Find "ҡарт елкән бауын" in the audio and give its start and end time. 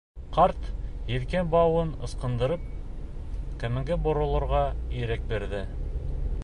0.35-1.91